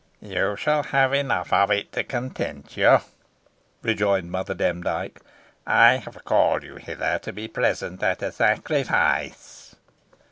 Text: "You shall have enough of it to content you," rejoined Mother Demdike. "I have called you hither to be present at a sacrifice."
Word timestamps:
"You 0.23 0.55
shall 0.55 0.81
have 0.81 1.13
enough 1.13 1.53
of 1.53 1.69
it 1.69 1.91
to 1.91 2.03
content 2.03 2.75
you," 2.75 3.01
rejoined 3.83 4.31
Mother 4.31 4.55
Demdike. 4.55 5.21
"I 5.67 5.97
have 5.97 6.23
called 6.25 6.63
you 6.63 6.77
hither 6.77 7.19
to 7.19 7.31
be 7.31 7.47
present 7.47 8.01
at 8.01 8.23
a 8.23 8.31
sacrifice." 8.31 9.75